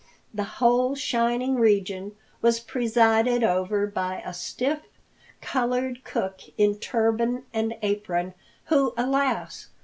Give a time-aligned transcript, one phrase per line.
[0.33, 4.79] The whole shining region was presided over by a stiff,
[5.41, 8.33] colored cook in turban and apron,
[8.65, 9.67] who, alas!